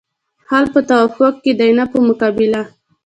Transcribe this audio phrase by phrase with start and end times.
[0.47, 2.61] حل په توافق کې دی نه په مقابله.